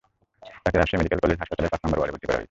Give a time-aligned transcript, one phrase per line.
[0.63, 2.39] তাঁকে Rajshahi medical college হাসপাতালের পাঁচ নম্বর ওয়ার্ডে ভর্তি করা হয়েছে।